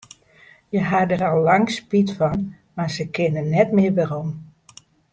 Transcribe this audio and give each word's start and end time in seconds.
Hja 0.69 0.81
hawwe 0.89 1.07
dêr 1.09 1.23
al 1.29 1.39
lang 1.47 1.65
spyt 1.77 2.09
fan, 2.17 2.41
mar 2.75 2.89
se 2.95 3.05
kinne 3.15 3.41
net 3.53 3.69
mear 3.75 3.93
werom. 3.97 4.29